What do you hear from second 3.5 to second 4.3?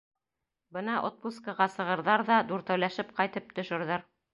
төшөрҙәр.